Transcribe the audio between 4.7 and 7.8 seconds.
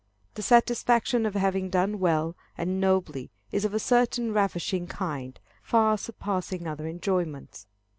kind, far surpassing other enjoyments.